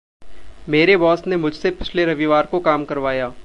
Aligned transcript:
मेरे 0.69 0.97
बॉस 0.97 1.27
ने 1.27 1.37
मुझसे 1.37 1.71
पिछले 1.71 2.05
रविवार 2.05 2.45
को 2.45 2.59
काम 2.59 2.85
करवाया। 2.85 3.31